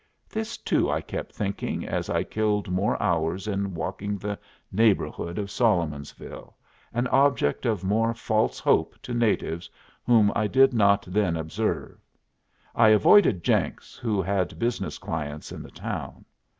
[0.29, 4.39] This too I kept thinking as I killed more hours in walking the
[4.71, 6.55] neighborhood of Solomonsville,
[6.91, 9.69] an object of more false hope to natives
[10.03, 11.99] whom I did not then observe.
[12.73, 16.25] I avoided Jenks, who had business clients in the town.